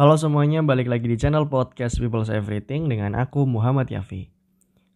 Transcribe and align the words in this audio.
Halo 0.00 0.16
semuanya, 0.16 0.64
balik 0.64 0.88
lagi 0.88 1.12
di 1.12 1.20
channel 1.20 1.44
podcast 1.44 2.00
People's 2.00 2.32
Everything 2.32 2.88
dengan 2.88 3.12
aku 3.12 3.44
Muhammad 3.44 3.92
Yafi. 3.92 4.32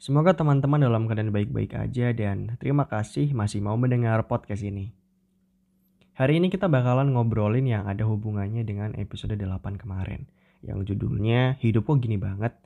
Semoga 0.01 0.33
teman-teman 0.33 0.81
dalam 0.81 1.05
keadaan 1.05 1.29
baik-baik 1.29 1.77
aja 1.77 2.09
dan 2.17 2.57
terima 2.57 2.89
kasih 2.89 3.37
masih 3.37 3.61
mau 3.61 3.77
mendengar 3.77 4.25
podcast 4.25 4.65
ini. 4.65 4.97
Hari 6.17 6.41
ini 6.41 6.49
kita 6.49 6.73
bakalan 6.73 7.13
ngobrolin 7.13 7.69
yang 7.69 7.85
ada 7.85 8.09
hubungannya 8.09 8.65
dengan 8.65 8.97
episode 8.97 9.37
8 9.37 9.45
kemarin 9.77 10.25
yang 10.65 10.81
judulnya 10.89 11.61
Hidup 11.61 11.85
kok 11.85 12.01
gini 12.01 12.17
banget. 12.17 12.57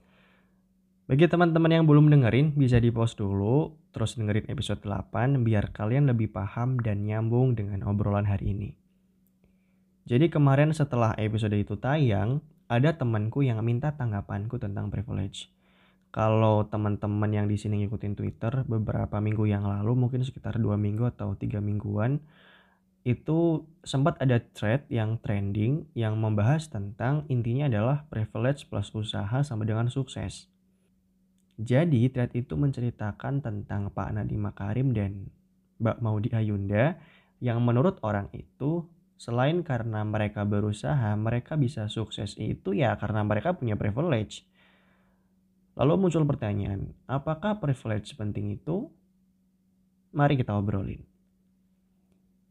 Bagi 1.10 1.26
teman-teman 1.26 1.74
yang 1.74 1.90
belum 1.90 2.06
dengerin 2.06 2.54
bisa 2.54 2.78
di 2.78 2.94
post 2.94 3.18
dulu 3.18 3.74
terus 3.90 4.14
dengerin 4.14 4.46
episode 4.46 4.78
8 4.86 5.42
biar 5.42 5.74
kalian 5.74 6.06
lebih 6.06 6.30
paham 6.30 6.78
dan 6.78 7.02
nyambung 7.02 7.58
dengan 7.58 7.82
obrolan 7.82 8.30
hari 8.30 8.54
ini. 8.54 8.78
Jadi 10.08 10.32
kemarin 10.32 10.72
setelah 10.72 11.12
episode 11.20 11.52
itu 11.52 11.76
tayang, 11.76 12.40
ada 12.64 12.96
temanku 12.96 13.44
yang 13.44 13.60
minta 13.60 13.92
tanggapanku 13.92 14.56
tentang 14.56 14.88
privilege. 14.88 15.52
Kalau 16.08 16.64
teman-teman 16.64 17.28
yang 17.28 17.44
di 17.44 17.60
sini 17.60 17.84
ngikutin 17.84 18.16
Twitter 18.16 18.64
beberapa 18.64 19.20
minggu 19.20 19.44
yang 19.44 19.68
lalu, 19.68 19.92
mungkin 19.92 20.24
sekitar 20.24 20.56
dua 20.56 20.80
minggu 20.80 21.12
atau 21.12 21.36
tiga 21.36 21.60
mingguan, 21.60 22.24
itu 23.04 23.68
sempat 23.84 24.16
ada 24.24 24.40
thread 24.56 24.88
yang 24.88 25.20
trending 25.20 25.84
yang 25.92 26.16
membahas 26.16 26.72
tentang 26.72 27.28
intinya 27.28 27.68
adalah 27.68 28.08
privilege 28.08 28.64
plus 28.72 28.88
usaha 28.96 29.44
sama 29.44 29.68
dengan 29.68 29.92
sukses. 29.92 30.48
Jadi 31.60 32.08
thread 32.08 32.32
itu 32.32 32.56
menceritakan 32.56 33.44
tentang 33.44 33.92
Pak 33.92 34.16
Nadiem 34.16 34.40
Makarim 34.40 34.96
dan 34.96 35.28
Mbak 35.84 36.00
Maudi 36.00 36.32
Ayunda 36.32 36.96
yang 37.44 37.60
menurut 37.60 38.00
orang 38.00 38.32
itu 38.32 38.88
Selain 39.18 39.66
karena 39.66 40.06
mereka 40.06 40.46
berusaha, 40.46 41.10
mereka 41.18 41.58
bisa 41.58 41.90
sukses 41.90 42.38
itu 42.38 42.70
ya 42.70 42.94
karena 42.94 43.26
mereka 43.26 43.58
punya 43.58 43.74
privilege. 43.74 44.46
Lalu 45.74 46.06
muncul 46.06 46.22
pertanyaan, 46.22 46.94
apakah 47.10 47.58
privilege 47.58 48.14
penting 48.14 48.54
itu? 48.54 48.86
Mari 50.14 50.38
kita 50.38 50.54
obrolin. 50.54 51.02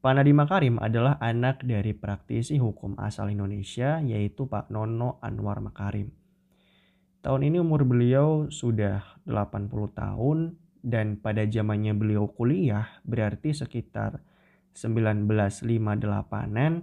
Pak 0.04 0.14
Nadiem 0.14 0.38
Makarim 0.38 0.76
adalah 0.78 1.16
anak 1.24 1.64
dari 1.64 1.96
praktisi 1.96 2.60
hukum 2.60 3.00
asal 3.00 3.32
Indonesia 3.32 4.04
yaitu 4.04 4.46
Pak 4.46 4.68
Nono 4.68 5.24
Anwar 5.24 5.64
Makarim. 5.64 6.12
Tahun 7.24 7.42
ini 7.44 7.60
umur 7.64 7.84
beliau 7.88 8.48
sudah 8.52 9.04
80 9.26 9.72
tahun 9.96 10.56
dan 10.84 11.18
pada 11.20 11.44
zamannya 11.44 11.92
beliau 11.98 12.32
kuliah 12.32 12.88
berarti 13.04 13.52
sekitar 13.52 14.22
1958-an 14.78 16.74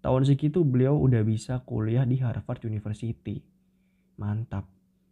tahun 0.00 0.22
segitu 0.24 0.64
beliau 0.64 0.96
udah 0.96 1.20
bisa 1.20 1.60
kuliah 1.68 2.08
di 2.08 2.16
Harvard 2.24 2.64
University. 2.64 3.44
Mantap. 4.16 4.64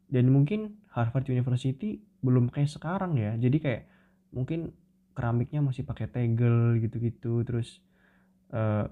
Dan 0.08 0.32
mungkin 0.32 0.80
Harvard 0.96 1.28
University 1.28 2.00
belum 2.24 2.48
kayak 2.48 2.72
sekarang 2.72 3.20
ya. 3.20 3.36
Jadi 3.36 3.60
kayak 3.60 3.84
mungkin 4.32 4.72
keramiknya 5.12 5.60
masih 5.60 5.84
pakai 5.84 6.08
tegel 6.08 6.80
gitu-gitu 6.80 7.44
terus 7.44 7.84
uh, 8.54 8.88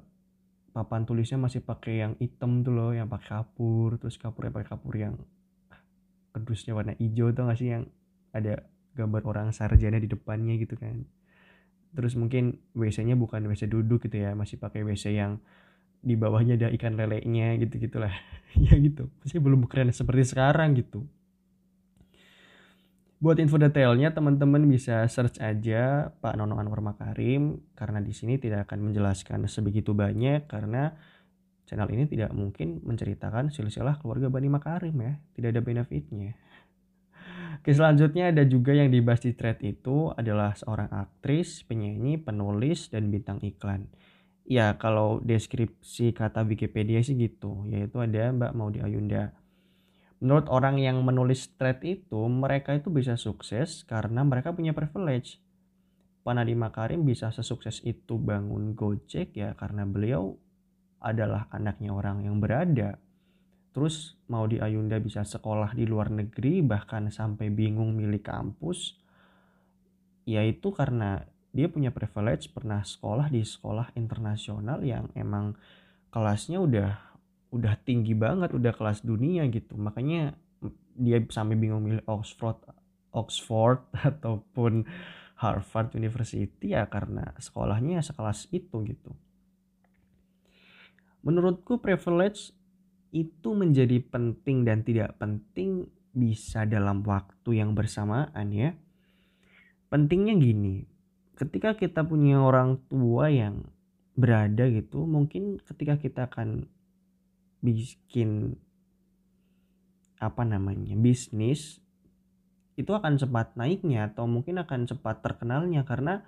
papan 0.77 1.08
tulisnya 1.08 1.41
masih 1.41 1.64
pakai 1.64 2.05
yang 2.05 2.12
hitam 2.20 2.61
tuh 2.61 2.75
loh 2.75 2.92
yang 2.92 3.08
pakai 3.08 3.41
kapur 3.41 3.97
terus 3.97 4.20
kapurnya 4.20 4.53
pakai 4.53 4.69
kapur 4.69 4.95
yang 4.98 5.14
kedusnya 6.36 6.77
warna 6.77 6.92
hijau 7.01 7.33
tuh 7.33 7.48
gak 7.48 7.56
sih 7.56 7.73
yang 7.73 7.89
ada 8.34 8.61
gambar 8.92 9.25
orang 9.25 9.48
sarjana 9.56 9.97
di 9.97 10.11
depannya 10.11 10.61
gitu 10.61 10.77
kan 10.77 11.06
terus 11.97 12.12
mungkin 12.14 12.61
WC-nya 12.77 13.16
bukan 13.16 13.48
WC 13.48 13.72
duduk 13.72 14.05
gitu 14.05 14.20
ya 14.20 14.36
masih 14.36 14.61
pakai 14.61 14.84
WC 14.84 15.16
yang 15.16 15.41
di 16.05 16.14
bawahnya 16.14 16.61
ada 16.61 16.69
ikan 16.77 16.94
lelenya 16.94 17.56
gitu 17.58 17.80
gitulah. 17.80 18.12
Ya 18.56 18.72
gitu. 18.80 19.12
Masih 19.20 19.36
belum 19.36 19.69
keren 19.69 19.92
seperti 19.92 20.33
sekarang 20.33 20.80
gitu. 20.80 21.05
Buat 23.20 23.36
info 23.36 23.61
detailnya 23.61 24.17
teman-teman 24.17 24.64
bisa 24.64 25.05
search 25.12 25.45
aja 25.45 26.08
Pak 26.24 26.40
Nono 26.40 26.57
Anwar 26.57 26.80
Makarim 26.80 27.61
karena 27.77 28.01
di 28.01 28.17
sini 28.17 28.40
tidak 28.40 28.64
akan 28.70 28.89
menjelaskan 28.89 29.45
sebegitu 29.45 29.92
banyak 29.92 30.48
karena 30.48 30.96
channel 31.68 31.92
ini 31.92 32.08
tidak 32.08 32.33
mungkin 32.33 32.80
menceritakan 32.80 33.52
silsilah 33.52 34.01
keluarga 34.01 34.33
Bani 34.33 34.48
Makarim 34.48 34.96
ya. 35.05 35.20
Tidak 35.36 35.52
ada 35.52 35.61
benefitnya 35.61 36.33
selanjutnya 37.74 38.30
ada 38.30 38.46
juga 38.46 38.70
yang 38.70 38.94
dibahas 38.94 39.27
di 39.27 39.34
thread 39.34 39.58
itu 39.66 40.14
adalah 40.14 40.54
seorang 40.54 40.86
aktris, 40.92 41.66
penyanyi, 41.66 42.14
penulis, 42.20 42.92
dan 42.92 43.10
bintang 43.10 43.42
iklan. 43.42 43.90
Ya 44.46 44.78
kalau 44.78 45.18
deskripsi 45.18 46.14
kata 46.14 46.46
Wikipedia 46.46 47.02
sih 47.02 47.18
gitu, 47.18 47.66
yaitu 47.66 47.98
ada 47.98 48.30
Mbak 48.30 48.52
Maudi 48.54 48.78
Ayunda. 48.78 49.34
Menurut 50.22 50.46
orang 50.46 50.78
yang 50.78 51.02
menulis 51.02 51.50
thread 51.58 51.82
itu, 51.82 52.20
mereka 52.30 52.78
itu 52.78 52.86
bisa 52.88 53.18
sukses 53.18 53.83
karena 53.83 54.22
mereka 54.22 54.54
punya 54.54 54.70
privilege. 54.70 55.42
Panadi 56.22 56.54
Makarim 56.54 57.02
bisa 57.02 57.34
sesukses 57.34 57.83
itu 57.83 58.18
bangun 58.18 58.74
Gojek 58.74 59.34
ya 59.34 59.54
karena 59.58 59.86
beliau 59.86 60.34
adalah 60.98 61.46
anaknya 61.54 61.94
orang 61.94 62.27
yang 62.27 62.42
berada 62.42 62.98
Terus 63.77 64.17
mau 64.33 64.48
di 64.48 64.57
Ayunda 64.57 64.97
bisa 64.97 65.20
sekolah 65.20 65.77
di 65.77 65.85
luar 65.85 66.09
negeri 66.09 66.64
bahkan 66.64 67.13
sampai 67.13 67.53
bingung 67.53 67.92
milih 67.92 68.25
kampus. 68.25 68.97
Yaitu 70.25 70.73
karena 70.73 71.20
dia 71.53 71.69
punya 71.69 71.92
privilege 71.92 72.48
pernah 72.57 72.81
sekolah 72.81 73.29
di 73.29 73.45
sekolah 73.45 73.92
internasional 74.01 74.81
yang 74.81 75.13
emang 75.13 75.61
kelasnya 76.09 76.57
udah 76.57 76.97
udah 77.53 77.77
tinggi 77.85 78.17
banget, 78.17 78.57
udah 78.57 78.73
kelas 78.73 79.05
dunia 79.05 79.45
gitu. 79.53 79.77
Makanya 79.77 80.33
dia 80.97 81.20
sampai 81.29 81.61
bingung 81.61 81.85
milih 81.85 82.01
Oxford 82.08 82.57
Oxford 83.13 83.85
ataupun 84.08 84.89
Harvard 85.37 85.93
University 85.93 86.73
ya 86.73 86.89
karena 86.89 87.37
sekolahnya 87.37 88.01
sekelas 88.01 88.48
itu 88.57 88.81
gitu. 88.89 89.13
Menurutku 91.20 91.77
privilege 91.77 92.57
itu 93.16 93.56
menjadi 93.56 93.96
penting 94.04 94.68
dan 94.68 94.84
tidak 94.84 95.16
penting 95.16 95.88
bisa 96.12 96.68
dalam 96.68 97.00
waktu 97.00 97.64
yang 97.64 97.72
bersamaan 97.72 98.52
ya. 98.52 98.77
Pentingnya 99.88 100.36
gini, 100.36 100.84
ketika 101.40 101.72
kita 101.72 102.04
punya 102.04 102.44
orang 102.44 102.77
tua 102.92 103.32
yang 103.32 103.64
berada 104.12 104.68
gitu, 104.68 105.08
mungkin 105.08 105.56
ketika 105.64 105.96
kita 105.96 106.28
akan 106.28 106.68
bikin 107.64 108.60
apa 110.16 110.42
namanya 110.48 110.96
bisnis 110.96 111.80
itu 112.77 112.92
akan 112.92 113.16
cepat 113.20 113.56
naiknya 113.56 114.12
atau 114.12 114.28
mungkin 114.28 114.60
akan 114.60 114.88
cepat 114.88 115.24
terkenalnya 115.24 115.84
karena 115.84 116.24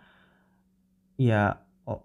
ya 1.20 1.60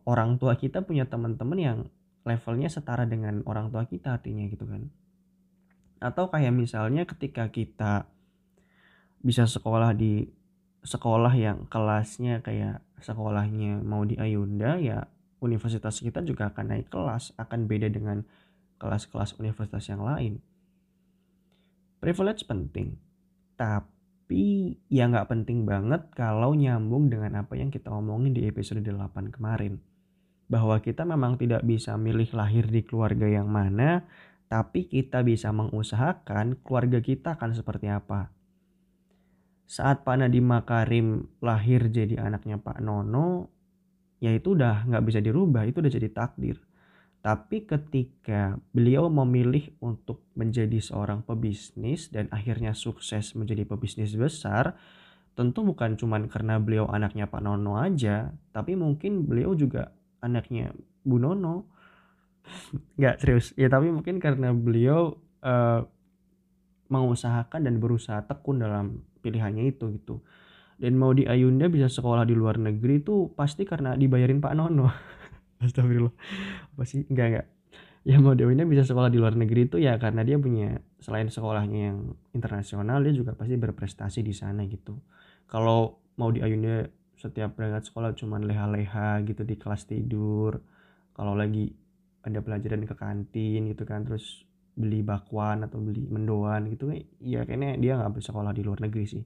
orang 0.08 0.40
tua 0.40 0.56
kita 0.56 0.84
punya 0.84 1.08
teman-teman 1.08 1.60
yang 1.60 1.80
levelnya 2.24 2.72
setara 2.72 3.04
dengan 3.04 3.44
orang 3.44 3.68
tua 3.70 3.84
kita 3.88 4.16
artinya 4.20 4.48
gitu 4.48 4.64
kan. 4.64 4.88
Atau 6.00 6.32
kayak 6.32 6.52
misalnya 6.56 7.04
ketika 7.08 7.48
kita 7.52 8.08
bisa 9.24 9.48
sekolah 9.48 9.96
di 9.96 10.28
sekolah 10.84 11.32
yang 11.36 11.64
kelasnya 11.72 12.44
kayak 12.44 12.84
sekolahnya 13.00 13.80
mau 13.84 14.04
di 14.04 14.20
Ayunda 14.20 14.76
ya 14.80 15.08
universitas 15.40 16.04
kita 16.04 16.24
juga 16.28 16.52
akan 16.52 16.76
naik 16.76 16.92
kelas 16.92 17.32
akan 17.40 17.68
beda 17.72 17.88
dengan 17.88 18.28
kelas-kelas 18.80 19.40
universitas 19.40 19.88
yang 19.88 20.04
lain. 20.04 20.44
Privilege 22.04 22.44
penting 22.44 23.00
tapi 23.56 24.76
ya 24.92 25.08
nggak 25.08 25.32
penting 25.32 25.64
banget 25.64 26.12
kalau 26.12 26.52
nyambung 26.52 27.08
dengan 27.08 27.40
apa 27.40 27.56
yang 27.56 27.72
kita 27.72 27.88
omongin 27.88 28.36
di 28.36 28.44
episode 28.44 28.84
8 28.84 29.32
kemarin 29.32 29.80
bahwa 30.54 30.78
kita 30.78 31.02
memang 31.02 31.42
tidak 31.42 31.66
bisa 31.66 31.98
milih 31.98 32.30
lahir 32.38 32.70
di 32.70 32.86
keluarga 32.86 33.26
yang 33.26 33.50
mana, 33.50 34.06
tapi 34.46 34.86
kita 34.86 35.26
bisa 35.26 35.50
mengusahakan 35.50 36.62
keluarga 36.62 37.02
kita 37.02 37.34
akan 37.34 37.58
seperti 37.58 37.90
apa. 37.90 38.30
Saat 39.66 40.06
Pak 40.06 40.22
Nadiem 40.22 40.46
Makarim 40.46 41.26
lahir 41.42 41.90
jadi 41.90 42.22
anaknya 42.22 42.62
Pak 42.62 42.78
Nono, 42.86 43.50
ya 44.22 44.30
itu 44.30 44.54
udah 44.54 44.86
nggak 44.86 45.06
bisa 45.10 45.20
dirubah, 45.26 45.66
itu 45.66 45.82
udah 45.82 45.90
jadi 45.90 46.14
takdir. 46.14 46.62
Tapi 47.26 47.66
ketika 47.66 48.62
beliau 48.70 49.10
memilih 49.10 49.74
untuk 49.82 50.22
menjadi 50.38 50.78
seorang 50.78 51.26
pebisnis 51.26 52.14
dan 52.14 52.30
akhirnya 52.30 52.78
sukses 52.78 53.34
menjadi 53.34 53.66
pebisnis 53.66 54.14
besar, 54.14 54.78
tentu 55.34 55.66
bukan 55.66 55.98
cuma 55.98 56.22
karena 56.30 56.62
beliau 56.62 56.86
anaknya 56.94 57.26
Pak 57.26 57.42
Nono 57.42 57.82
aja, 57.82 58.30
tapi 58.54 58.78
mungkin 58.78 59.26
beliau 59.26 59.58
juga 59.58 59.90
anaknya 60.24 60.72
Bu 61.04 61.20
Nono. 61.20 61.68
Nggak 62.96 63.16
serius. 63.20 63.52
Ya 63.60 63.68
tapi 63.68 63.92
mungkin 63.92 64.24
karena 64.24 64.56
beliau 64.56 65.20
uh, 65.44 65.84
mengusahakan 66.88 67.68
dan 67.68 67.84
berusaha 67.84 68.24
tekun 68.24 68.64
dalam 68.64 69.04
pilihannya 69.20 69.68
itu 69.68 69.92
gitu. 70.00 70.24
Dan 70.80 70.96
mau 70.96 71.12
di 71.12 71.28
Ayunda 71.28 71.68
bisa 71.68 71.92
sekolah 71.92 72.24
di 72.24 72.34
luar 72.34 72.56
negeri 72.60 73.04
itu 73.04 73.32
pasti 73.36 73.68
karena 73.68 74.00
dibayarin 74.00 74.40
Pak 74.40 74.54
Nono. 74.56 74.88
Astagfirullah. 75.64 76.16
Apa 76.76 76.84
sih 76.88 77.04
enggak 77.12 77.28
enggak 77.30 77.48
ya 78.04 78.20
Maudio 78.20 78.52
ini 78.52 78.68
bisa 78.68 78.84
sekolah 78.84 79.08
di 79.08 79.16
luar 79.16 79.34
negeri 79.40 79.72
itu 79.72 79.80
ya 79.80 79.96
karena 79.96 80.28
dia 80.28 80.36
punya 80.36 80.84
selain 81.00 81.32
sekolahnya 81.32 81.80
yang 81.92 82.00
internasional 82.36 83.00
dia 83.00 83.16
juga 83.16 83.32
pasti 83.32 83.56
berprestasi 83.56 84.20
di 84.20 84.36
sana 84.36 84.68
gitu. 84.68 85.00
Kalau 85.48 86.04
mau 86.20 86.30
di 86.30 86.44
Ayunda 86.44 86.84
setiap 87.18 87.56
berangkat 87.56 87.88
sekolah 87.88 88.14
cuman 88.18 88.46
leha-leha 88.46 89.22
gitu 89.24 89.46
di 89.48 89.56
kelas 89.56 89.88
tidur. 89.88 90.60
Kalau 91.14 91.38
lagi 91.38 91.72
ada 92.24 92.40
pelajaran 92.40 92.88
ke 92.88 92.96
kantin 92.96 93.70
gitu 93.70 93.84
kan 93.84 94.08
terus 94.08 94.48
beli 94.74 95.06
bakwan 95.06 95.62
atau 95.68 95.78
beli 95.78 96.10
mendoan 96.10 96.66
gitu 96.74 96.90
ya 97.22 97.46
kayaknya 97.46 97.78
dia 97.78 97.94
nggak 97.94 98.18
bisa 98.18 98.34
sekolah 98.34 98.56
di 98.56 98.66
luar 98.66 98.82
negeri 98.82 99.06
sih. 99.06 99.24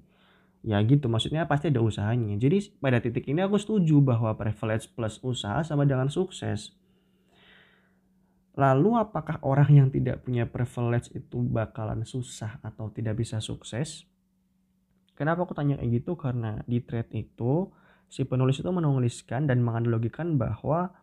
Ya 0.66 0.82
gitu 0.84 1.08
maksudnya 1.08 1.48
pasti 1.48 1.72
ada 1.72 1.80
usahanya. 1.80 2.36
Jadi 2.36 2.76
pada 2.82 3.00
titik 3.00 3.24
ini 3.30 3.46
aku 3.46 3.56
setuju 3.62 4.04
bahwa 4.04 4.36
privilege 4.36 4.92
plus 4.92 5.22
usaha 5.24 5.64
sama 5.64 5.88
dengan 5.88 6.12
sukses. 6.12 6.76
Lalu 8.58 8.98
apakah 8.98 9.38
orang 9.46 9.70
yang 9.70 9.88
tidak 9.94 10.26
punya 10.26 10.50
privilege 10.50 11.14
itu 11.14 11.38
bakalan 11.46 12.02
susah 12.02 12.58
atau 12.66 12.90
tidak 12.90 13.22
bisa 13.22 13.38
sukses? 13.38 14.10
Kenapa 15.18 15.50
aku 15.50 15.58
tanya 15.58 15.82
kayak 15.82 15.92
gitu? 15.98 16.14
Karena 16.14 16.62
di 16.70 16.78
thread 16.78 17.10
itu 17.18 17.74
si 18.06 18.22
penulis 18.24 18.62
itu 18.62 18.70
menuliskan 18.70 19.50
dan 19.50 19.66
menganalogikan 19.66 20.38
bahwa 20.38 20.94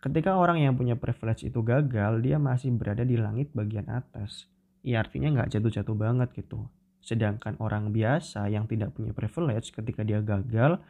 ketika 0.00 0.40
orang 0.40 0.64
yang 0.64 0.74
punya 0.74 0.96
privilege 0.96 1.44
itu 1.44 1.60
gagal, 1.60 2.24
dia 2.24 2.40
masih 2.40 2.72
berada 2.72 3.04
di 3.04 3.20
langit 3.20 3.52
bagian 3.52 3.92
atas. 3.92 4.48
Ya 4.80 5.04
artinya 5.04 5.28
nggak 5.30 5.52
jatuh-jatuh 5.52 5.94
banget 5.94 6.32
gitu. 6.32 6.64
Sedangkan 7.04 7.60
orang 7.60 7.92
biasa 7.92 8.48
yang 8.48 8.64
tidak 8.64 8.96
punya 8.96 9.12
privilege 9.12 9.70
ketika 9.70 10.00
dia 10.00 10.24
gagal, 10.24 10.80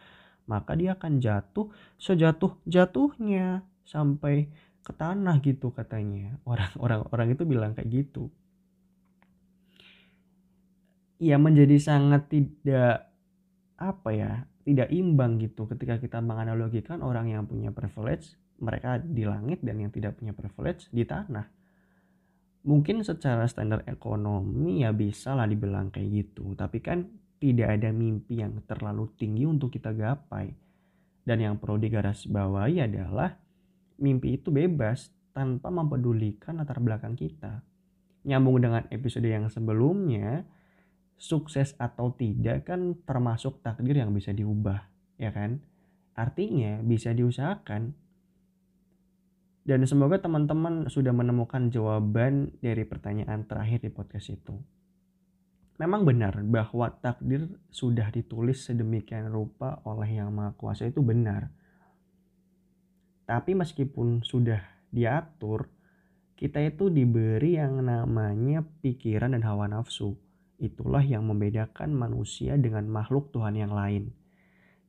maka 0.47 0.79
dia 0.79 0.95
akan 0.95 1.19
jatuh 1.19 1.67
sejatuh-jatuhnya 1.99 3.67
sampai 3.83 4.47
ke 4.83 4.93
tanah 4.95 5.39
gitu 5.43 5.71
katanya 5.71 6.39
orang-orang 6.43 7.07
orang 7.15 7.29
itu 7.31 7.43
bilang 7.47 7.73
kayak 7.79 8.03
gitu 8.03 8.35
ya 11.23 11.39
menjadi 11.39 11.79
sangat 11.79 12.27
tidak 12.27 13.07
apa 13.79 14.11
ya 14.11 14.33
tidak 14.67 14.91
imbang 14.91 15.39
gitu 15.39 15.71
ketika 15.71 16.03
kita 16.03 16.19
menganalogikan 16.19 16.99
orang 17.03 17.31
yang 17.31 17.47
punya 17.47 17.71
privilege 17.71 18.35
mereka 18.59 18.99
di 18.99 19.23
langit 19.23 19.63
dan 19.63 19.79
yang 19.79 19.95
tidak 19.95 20.19
punya 20.19 20.35
privilege 20.35 20.91
di 20.91 21.07
tanah 21.07 21.47
mungkin 22.67 23.07
secara 23.07 23.47
standar 23.47 23.87
ekonomi 23.87 24.83
ya 24.83 24.91
bisa 24.91 25.39
lah 25.39 25.47
dibilang 25.47 25.95
kayak 25.95 26.11
gitu 26.11 26.59
tapi 26.59 26.83
kan 26.83 27.07
tidak 27.39 27.79
ada 27.79 27.91
mimpi 27.95 28.43
yang 28.43 28.59
terlalu 28.67 29.11
tinggi 29.19 29.47
untuk 29.47 29.71
kita 29.75 29.95
gapai 29.95 30.55
dan 31.23 31.39
yang 31.39 31.55
perlu 31.59 31.79
digarisbawahi 31.79 32.83
adalah 32.83 33.39
mimpi 34.03 34.39
itu 34.39 34.51
bebas 34.51 35.15
tanpa 35.31 35.71
mempedulikan 35.71 36.59
latar 36.61 36.83
belakang 36.83 37.15
kita. 37.15 37.63
Nyambung 38.27 38.63
dengan 38.63 38.83
episode 38.91 39.27
yang 39.27 39.47
sebelumnya, 39.51 40.47
sukses 41.23 41.79
atau 41.79 42.11
tidak 42.19 42.67
kan 42.67 42.99
termasuk 43.07 43.63
takdir 43.63 44.03
yang 44.03 44.11
bisa 44.11 44.35
diubah, 44.35 44.91
ya 45.23 45.31
kan? 45.31 45.63
Artinya 46.19 46.83
bisa 46.83 47.15
diusahakan. 47.15 47.95
Dan 49.63 49.87
semoga 49.87 50.19
teman-teman 50.19 50.91
sudah 50.91 51.15
menemukan 51.15 51.71
jawaban 51.71 52.51
dari 52.59 52.83
pertanyaan 52.83 53.47
terakhir 53.47 53.87
di 53.87 53.95
podcast 53.95 54.35
itu. 54.35 54.59
Memang 55.79 56.03
benar 56.03 56.43
bahwa 56.43 56.91
takdir 56.99 57.47
sudah 57.71 58.11
ditulis 58.11 58.67
sedemikian 58.67 59.31
rupa 59.31 59.79
oleh 59.87 60.19
Yang 60.19 60.31
Maha 60.35 60.53
Kuasa 60.59 60.91
itu 60.91 60.99
benar 60.99 61.55
tapi 63.33 63.55
meskipun 63.55 64.21
sudah 64.27 64.61
diatur, 64.93 65.71
kita 66.35 66.61
itu 66.61 66.91
diberi 66.91 67.57
yang 67.57 67.81
namanya 67.81 68.67
pikiran 68.83 69.33
dan 69.33 69.47
hawa 69.47 69.71
nafsu. 69.71 70.19
Itulah 70.63 71.03
yang 71.03 71.27
membedakan 71.27 71.91
manusia 71.91 72.55
dengan 72.55 72.87
makhluk 72.87 73.35
Tuhan 73.35 73.59
yang 73.59 73.75
lain. 73.75 74.15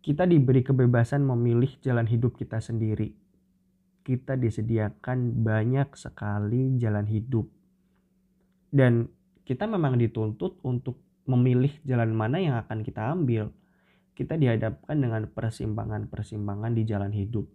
Kita 0.05 0.29
diberi 0.29 0.61
kebebasan 0.61 1.25
memilih 1.25 1.73
jalan 1.81 2.05
hidup 2.05 2.37
kita 2.37 2.61
sendiri. 2.61 3.17
Kita 4.05 4.37
disediakan 4.37 5.41
banyak 5.41 5.97
sekali 5.97 6.77
jalan 6.77 7.09
hidup. 7.09 7.49
Dan 8.69 9.09
kita 9.41 9.65
memang 9.65 9.97
dituntut 9.97 10.61
untuk 10.61 11.01
memilih 11.25 11.73
jalan 11.81 12.13
mana 12.13 12.37
yang 12.37 12.55
akan 12.61 12.85
kita 12.85 13.09
ambil. 13.09 13.49
Kita 14.13 14.37
dihadapkan 14.37 15.01
dengan 15.01 15.25
persimpangan-persimpangan 15.25 16.77
di 16.77 16.83
jalan 16.85 17.09
hidup 17.09 17.49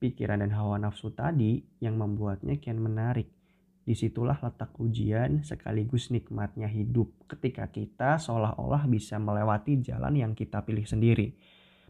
pikiran 0.00 0.40
dan 0.40 0.50
hawa 0.56 0.80
nafsu 0.80 1.12
tadi 1.12 1.60
yang 1.78 2.00
membuatnya 2.00 2.56
kian 2.56 2.80
menarik. 2.80 3.28
Di 3.80 3.96
situlah 3.96 4.36
letak 4.38 4.76
ujian 4.76 5.42
sekaligus 5.42 6.12
nikmatnya 6.12 6.68
hidup 6.68 7.10
ketika 7.26 7.66
kita 7.72 8.20
seolah-olah 8.20 8.86
bisa 8.86 9.16
melewati 9.16 9.80
jalan 9.80 10.14
yang 10.14 10.32
kita 10.36 10.62
pilih 10.62 10.84
sendiri. 10.84 11.34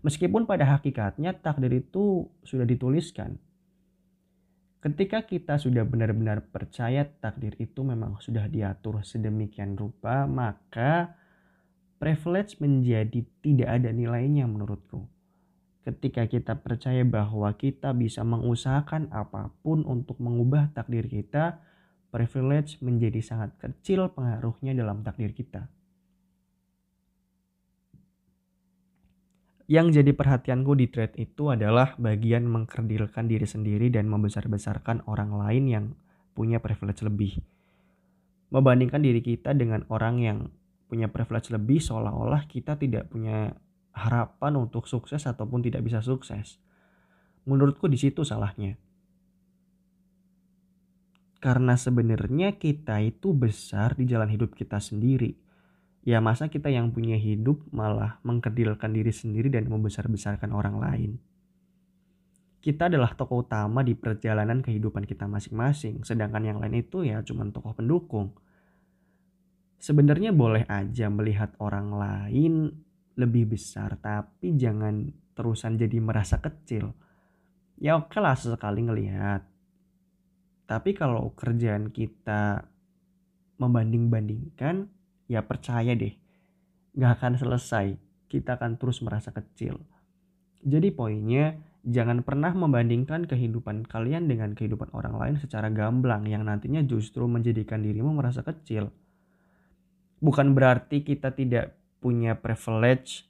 Meskipun 0.00 0.48
pada 0.48 0.64
hakikatnya 0.64 1.36
takdir 1.36 1.76
itu 1.76 2.30
sudah 2.40 2.64
dituliskan. 2.64 3.36
Ketika 4.80 5.28
kita 5.28 5.60
sudah 5.60 5.84
benar-benar 5.84 6.48
percaya 6.48 7.04
takdir 7.04 7.52
itu 7.60 7.84
memang 7.84 8.16
sudah 8.16 8.48
diatur 8.48 9.04
sedemikian 9.04 9.76
rupa, 9.76 10.24
maka 10.24 11.20
privilege 12.00 12.56
menjadi 12.64 13.20
tidak 13.44 13.68
ada 13.76 13.92
nilainya 13.92 14.48
menurutku 14.48 15.04
ketika 15.90 16.28
kita 16.28 16.54
percaya 16.60 17.02
bahwa 17.02 17.48
kita 17.56 17.96
bisa 17.96 18.20
mengusahakan 18.20 19.08
apa 19.10 19.50
pun 19.64 19.82
untuk 19.88 20.20
mengubah 20.20 20.70
takdir 20.76 21.08
kita, 21.08 21.60
privilege 22.10 22.82
menjadi 22.82 23.22
sangat 23.22 23.54
kecil 23.62 24.10
pengaruhnya 24.10 24.74
dalam 24.74 25.06
takdir 25.06 25.30
kita. 25.30 25.70
Yang 29.70 30.02
jadi 30.02 30.10
perhatianku 30.18 30.74
di 30.74 30.90
thread 30.90 31.14
itu 31.14 31.54
adalah 31.54 31.94
bagian 31.94 32.42
mengkerdilkan 32.42 33.30
diri 33.30 33.46
sendiri 33.46 33.86
dan 33.86 34.10
membesar-besarkan 34.10 35.06
orang 35.06 35.30
lain 35.38 35.64
yang 35.70 35.84
punya 36.34 36.58
privilege 36.58 37.06
lebih. 37.06 37.38
Membandingkan 38.50 38.98
diri 38.98 39.22
kita 39.22 39.54
dengan 39.54 39.86
orang 39.86 40.18
yang 40.18 40.38
punya 40.90 41.06
privilege 41.06 41.54
lebih 41.54 41.78
seolah-olah 41.78 42.50
kita 42.50 42.74
tidak 42.74 43.14
punya 43.14 43.54
harapan 43.94 44.58
untuk 44.58 44.90
sukses 44.90 45.22
ataupun 45.30 45.62
tidak 45.62 45.86
bisa 45.86 46.02
sukses. 46.02 46.58
Menurutku 47.46 47.86
di 47.86 47.94
situ 47.94 48.26
salahnya. 48.26 48.74
Karena 51.40 51.74
sebenarnya 51.74 52.60
kita 52.60 53.00
itu 53.00 53.32
besar 53.32 53.96
di 53.96 54.04
jalan 54.04 54.28
hidup 54.28 54.52
kita 54.52 54.76
sendiri. 54.76 55.32
Ya 56.04 56.20
masa 56.20 56.52
kita 56.52 56.68
yang 56.68 56.92
punya 56.92 57.16
hidup 57.16 57.64
malah 57.72 58.20
mengkerdilkan 58.24 58.92
diri 58.92 59.12
sendiri 59.12 59.48
dan 59.48 59.68
membesar-besarkan 59.68 60.52
orang 60.52 60.76
lain. 60.76 61.12
Kita 62.60 62.92
adalah 62.92 63.16
tokoh 63.16 63.40
utama 63.40 63.80
di 63.80 63.96
perjalanan 63.96 64.60
kehidupan 64.60 65.08
kita 65.08 65.24
masing-masing, 65.24 66.04
sedangkan 66.04 66.44
yang 66.44 66.58
lain 66.60 66.76
itu 66.84 67.08
ya 67.08 67.24
cuma 67.24 67.48
tokoh 67.48 67.72
pendukung. 67.72 68.36
Sebenarnya 69.80 70.36
boleh 70.36 70.68
aja 70.68 71.08
melihat 71.08 71.56
orang 71.56 71.96
lain 71.96 72.68
lebih 73.20 73.52
besar 73.52 74.00
tapi 74.00 74.56
jangan 74.56 75.12
terusan 75.36 75.76
jadi 75.76 76.00
merasa 76.00 76.40
kecil 76.40 76.96
ya 77.80 78.00
oke 78.00 78.16
lah 78.16 78.32
sesekali 78.36 78.84
ngelihat 78.88 79.44
tapi 80.70 80.94
kalau 80.94 81.34
kerjaan 81.34 81.90
kita 81.90 82.62
membanding-bandingkan 83.58 84.86
ya 85.26 85.42
percaya 85.42 85.98
deh 85.98 86.14
gak 86.94 87.18
akan 87.18 87.34
selesai. 87.34 87.98
Kita 88.30 88.54
akan 88.54 88.78
terus 88.78 89.02
merasa 89.02 89.34
kecil. 89.34 89.74
Jadi 90.62 90.94
poinnya 90.94 91.58
jangan 91.82 92.22
pernah 92.22 92.54
membandingkan 92.54 93.26
kehidupan 93.26 93.90
kalian 93.90 94.30
dengan 94.30 94.54
kehidupan 94.54 94.94
orang 94.94 95.18
lain 95.18 95.34
secara 95.42 95.66
gamblang 95.74 96.30
yang 96.30 96.46
nantinya 96.46 96.86
justru 96.86 97.26
menjadikan 97.26 97.82
dirimu 97.82 98.14
merasa 98.14 98.46
kecil. 98.46 98.94
Bukan 100.22 100.54
berarti 100.54 101.02
kita 101.02 101.34
tidak 101.34 101.74
punya 101.98 102.38
privilege 102.38 103.26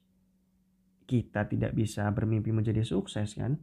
kita 1.11 1.49
tidak 1.49 1.75
bisa 1.75 2.07
bermimpi 2.15 2.55
menjadi 2.55 2.87
sukses 2.87 3.35
kan 3.35 3.59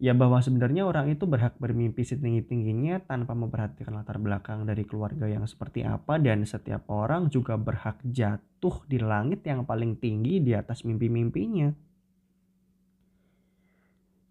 ya 0.00 0.16
bahwa 0.16 0.40
sebenarnya 0.40 0.88
orang 0.88 1.12
itu 1.12 1.28
berhak 1.28 1.60
bermimpi 1.60 2.08
setinggi-tingginya 2.08 3.04
tanpa 3.04 3.36
memperhatikan 3.36 3.92
latar 3.92 4.16
belakang 4.16 4.64
dari 4.64 4.88
keluarga 4.88 5.28
yang 5.28 5.44
seperti 5.44 5.84
apa 5.84 6.16
dan 6.16 6.48
setiap 6.48 6.88
orang 6.88 7.28
juga 7.28 7.60
berhak 7.60 8.00
jatuh 8.00 8.80
di 8.88 8.96
langit 8.96 9.44
yang 9.44 9.68
paling 9.68 10.00
tinggi 10.00 10.40
di 10.40 10.56
atas 10.56 10.88
mimpi-mimpinya. 10.88 11.68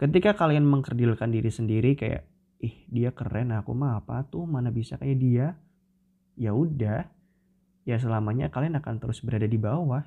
Ketika 0.02 0.34
kalian 0.34 0.66
mengkerdilkan 0.66 1.30
diri 1.30 1.54
sendiri 1.54 1.94
kayak 1.94 2.26
ih 2.66 2.90
dia 2.90 3.14
keren 3.14 3.54
aku 3.54 3.78
mah 3.78 4.02
apa 4.02 4.26
tuh 4.26 4.50
mana 4.50 4.74
bisa 4.74 4.98
kayak 4.98 5.18
dia 5.22 5.48
ya 6.34 6.50
udah 6.50 7.06
ya 7.86 7.96
selamanya 8.02 8.50
kalian 8.50 8.74
akan 8.82 8.98
terus 8.98 9.22
berada 9.22 9.46
di 9.46 9.62
bawah. 9.62 10.02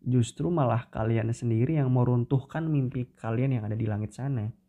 Justru 0.00 0.48
malah 0.48 0.88
kalian 0.88 1.28
sendiri 1.36 1.76
yang 1.76 1.92
meruntuhkan 1.92 2.64
mimpi 2.64 3.12
kalian 3.20 3.60
yang 3.60 3.64
ada 3.68 3.76
di 3.76 3.84
langit 3.84 4.16
sana. 4.16 4.63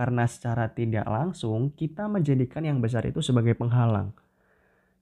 Karena 0.00 0.24
secara 0.24 0.72
tidak 0.72 1.04
langsung 1.04 1.76
kita 1.76 2.08
menjadikan 2.08 2.64
yang 2.64 2.80
besar 2.80 3.04
itu 3.04 3.20
sebagai 3.20 3.52
penghalang. 3.52 4.16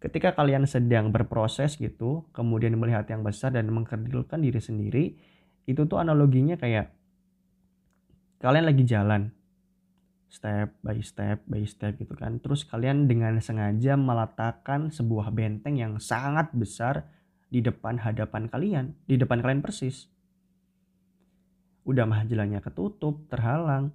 Ketika 0.03 0.35
kalian 0.35 0.67
sedang 0.67 1.15
berproses 1.15 1.79
gitu, 1.79 2.27
kemudian 2.35 2.75
melihat 2.75 3.07
yang 3.07 3.23
besar 3.23 3.55
dan 3.55 3.71
mengkerdilkan 3.71 4.43
diri 4.43 4.59
sendiri, 4.59 5.05
itu 5.71 5.87
tuh 5.87 6.03
analoginya 6.03 6.59
kayak 6.59 6.91
kalian 8.43 8.67
lagi 8.67 8.83
jalan 8.91 9.31
step 10.27 10.75
by 10.83 10.99
step 10.99 11.47
by 11.47 11.63
step 11.63 11.95
gitu 11.95 12.19
kan. 12.19 12.43
Terus 12.43 12.67
kalian 12.67 13.07
dengan 13.07 13.39
sengaja 13.39 13.95
meletakkan 13.95 14.91
sebuah 14.91 15.31
benteng 15.31 15.79
yang 15.79 16.03
sangat 16.03 16.51
besar 16.59 17.07
di 17.47 17.63
depan 17.63 18.03
hadapan 18.03 18.51
kalian, 18.51 18.99
di 19.07 19.15
depan 19.15 19.47
kalian 19.47 19.63
persis. 19.63 20.11
Udah 21.87 22.03
mah 22.03 22.27
jalannya 22.27 22.59
ketutup, 22.59 23.31
terhalang. 23.31 23.95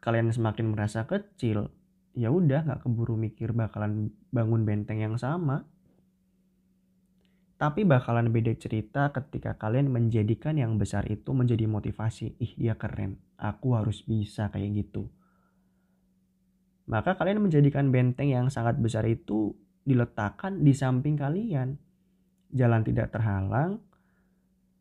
Kalian 0.00 0.32
semakin 0.32 0.72
merasa 0.72 1.04
kecil, 1.04 1.68
ya 2.16 2.32
udah 2.32 2.64
nggak 2.64 2.88
keburu 2.88 3.20
mikir 3.20 3.52
bakalan 3.52 4.08
bangun 4.32 4.64
benteng 4.64 5.04
yang 5.04 5.20
sama. 5.20 5.68
Tapi 7.60 7.84
bakalan 7.84 8.32
beda 8.32 8.56
cerita 8.56 9.12
ketika 9.12 9.60
kalian 9.60 9.92
menjadikan 9.92 10.56
yang 10.56 10.80
besar 10.80 11.04
itu 11.12 11.36
menjadi 11.36 11.68
motivasi. 11.68 12.40
Ih 12.40 12.56
dia 12.56 12.80
keren, 12.80 13.20
aku 13.36 13.76
harus 13.76 14.00
bisa 14.08 14.48
kayak 14.48 14.80
gitu. 14.80 15.12
Maka 16.88 17.20
kalian 17.20 17.44
menjadikan 17.44 17.92
benteng 17.92 18.32
yang 18.32 18.48
sangat 18.48 18.80
besar 18.80 19.04
itu 19.04 19.52
diletakkan 19.84 20.64
di 20.64 20.72
samping 20.72 21.20
kalian. 21.20 21.76
Jalan 22.50 22.82
tidak 22.82 23.12
terhalang 23.12 23.84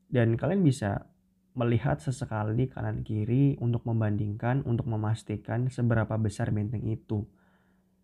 dan 0.10 0.34
kalian 0.40 0.66
bisa 0.66 1.06
melihat 1.58 1.98
sesekali 1.98 2.70
kanan 2.70 3.02
kiri 3.02 3.58
untuk 3.60 3.84
membandingkan, 3.86 4.62
untuk 4.64 4.86
memastikan 4.86 5.68
seberapa 5.68 6.16
besar 6.22 6.54
benteng 6.54 6.86
itu. 6.86 7.26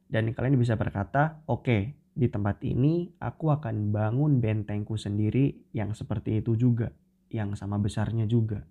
Dan 0.05 0.33
kalian 0.33 0.57
bisa 0.57 0.77
berkata, 0.77 1.41
oke, 1.49 1.65
okay, 1.65 1.81
di 2.15 2.29
tempat 2.29 2.61
ini 2.63 3.11
aku 3.19 3.51
akan 3.51 3.91
bangun 3.91 4.39
bentengku 4.39 4.95
sendiri 4.95 5.69
yang 5.75 5.93
seperti 5.93 6.39
itu 6.41 6.55
juga, 6.55 6.93
yang 7.29 7.53
sama 7.53 7.77
besarnya 7.77 8.25
juga. 8.25 8.63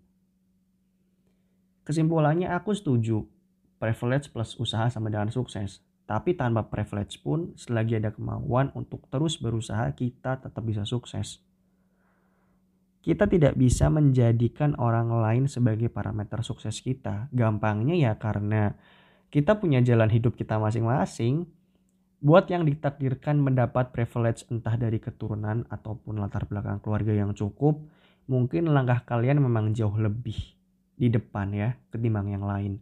Kesimpulannya 1.85 2.49
aku 2.55 2.73
setuju, 2.73 3.29
privilege 3.77 4.33
plus 4.33 4.57
usaha 4.57 4.89
sama 4.89 5.13
dengan 5.13 5.29
sukses. 5.29 5.85
Tapi 6.05 6.37
tanpa 6.37 6.69
privilege 6.69 7.21
pun, 7.21 7.57
selagi 7.57 7.97
ada 7.97 8.13
kemauan 8.13 8.69
untuk 8.77 9.09
terus 9.09 9.41
berusaha, 9.41 9.89
kita 9.97 10.41
tetap 10.41 10.61
bisa 10.65 10.85
sukses 10.85 11.41
kita 13.05 13.29
tidak 13.29 13.53
bisa 13.61 13.93
menjadikan 13.93 14.73
orang 14.81 15.13
lain 15.13 15.45
sebagai 15.45 15.93
parameter 15.93 16.41
sukses 16.41 16.81
kita. 16.81 17.29
Gampangnya 17.37 17.93
ya 17.93 18.13
karena 18.17 18.73
kita 19.29 19.61
punya 19.61 19.85
jalan 19.85 20.09
hidup 20.09 20.33
kita 20.33 20.57
masing-masing. 20.57 21.45
Buat 22.25 22.49
yang 22.49 22.65
ditakdirkan 22.65 23.45
mendapat 23.45 23.93
privilege 23.93 24.49
entah 24.49 24.81
dari 24.81 24.97
keturunan 24.97 25.69
ataupun 25.69 26.17
latar 26.17 26.49
belakang 26.49 26.81
keluarga 26.81 27.13
yang 27.13 27.37
cukup, 27.37 27.85
mungkin 28.25 28.73
langkah 28.73 29.05
kalian 29.05 29.37
memang 29.37 29.77
jauh 29.77 29.93
lebih 30.01 30.57
di 30.97 31.13
depan 31.13 31.53
ya 31.53 31.77
ketimbang 31.93 32.33
yang 32.33 32.49
lain. 32.49 32.81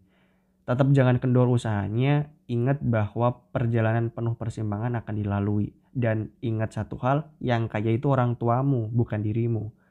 Tetap 0.62 0.86
jangan 0.94 1.18
kendor 1.18 1.50
usahanya, 1.50 2.30
ingat 2.46 2.78
bahwa 2.78 3.42
perjalanan 3.50 4.14
penuh 4.14 4.38
persimpangan 4.38 5.02
akan 5.02 5.14
dilalui. 5.18 5.74
Dan 5.90 6.30
ingat 6.38 6.78
satu 6.78 6.94
hal, 7.02 7.26
yang 7.42 7.66
kaya 7.66 7.90
itu 7.90 8.06
orang 8.06 8.38
tuamu, 8.38 8.86
bukan 8.86 9.18
dirimu 9.26 9.81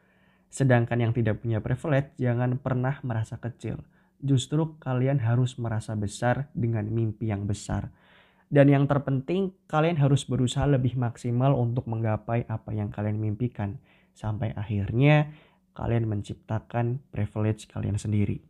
Sedangkan 0.52 1.00
yang 1.00 1.16
tidak 1.16 1.40
punya 1.40 1.64
privilege 1.64 2.12
jangan 2.20 2.60
pernah 2.60 3.00
merasa 3.08 3.40
kecil. 3.40 3.80
Justru 4.20 4.76
kalian 4.84 5.24
harus 5.24 5.56
merasa 5.56 5.96
besar 5.96 6.52
dengan 6.52 6.86
mimpi 6.92 7.32
yang 7.32 7.48
besar. 7.48 7.90
Dan 8.52 8.68
yang 8.68 8.84
terpenting, 8.84 9.56
kalian 9.72 9.96
harus 9.96 10.28
berusaha 10.28 10.68
lebih 10.68 11.00
maksimal 11.00 11.56
untuk 11.56 11.88
menggapai 11.88 12.44
apa 12.52 12.76
yang 12.76 12.92
kalian 12.92 13.16
mimpikan. 13.16 13.80
Sampai 14.12 14.52
akhirnya 14.52 15.32
kalian 15.72 16.04
menciptakan 16.04 17.00
privilege 17.16 17.72
kalian 17.72 17.96
sendiri. 17.96 18.44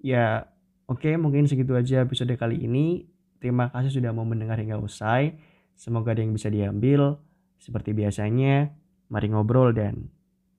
Ya, 0.00 0.48
oke 0.88 1.04
okay, 1.04 1.14
mungkin 1.20 1.44
segitu 1.44 1.76
aja 1.76 2.08
episode 2.08 2.32
kali 2.40 2.64
ini. 2.64 3.04
Terima 3.36 3.68
kasih 3.68 4.00
sudah 4.00 4.16
mau 4.16 4.24
mendengar 4.24 4.56
hingga 4.56 4.80
usai. 4.80 5.36
Semoga 5.76 6.16
ada 6.16 6.24
yang 6.24 6.32
bisa 6.32 6.48
diambil. 6.48 7.20
Seperti 7.60 7.92
biasanya, 7.92 8.72
Mari 9.08 9.32
ngobrol 9.32 9.72
dan 9.72 10.08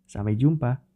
sampai 0.09 0.33
jumpa. 0.33 0.88